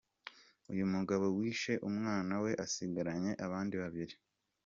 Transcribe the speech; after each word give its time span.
Uyu 0.71 0.85
mugabo 0.93 1.25
wishe 1.37 1.73
umwana 1.89 2.33
we 2.43 2.51
asigaranye 2.65 3.31
abandi 3.45 3.75
babiri. 3.81 4.15